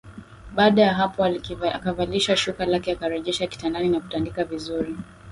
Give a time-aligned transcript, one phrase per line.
[0.55, 4.95] Baada ya hapo akalivalisha shuka lake akarejesha kitandani na kutandika vizuri